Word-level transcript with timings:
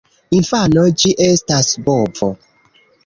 Infano: 0.37 0.85
"Ĝi 1.03 1.11
estas 1.27 1.69
bovo!" 1.91 2.31